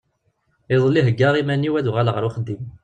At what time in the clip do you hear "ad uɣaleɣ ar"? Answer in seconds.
1.79-2.25